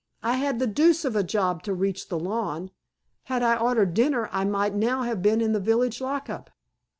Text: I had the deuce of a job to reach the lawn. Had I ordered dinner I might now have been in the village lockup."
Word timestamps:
I 0.23 0.37
had 0.37 0.57
the 0.57 0.65
deuce 0.65 1.05
of 1.05 1.15
a 1.15 1.21
job 1.21 1.61
to 1.61 1.75
reach 1.75 2.09
the 2.09 2.17
lawn. 2.17 2.71
Had 3.25 3.43
I 3.43 3.55
ordered 3.55 3.93
dinner 3.93 4.29
I 4.31 4.45
might 4.45 4.73
now 4.73 5.03
have 5.03 5.21
been 5.21 5.41
in 5.41 5.51
the 5.53 5.59
village 5.59 6.01
lockup." 6.01 6.49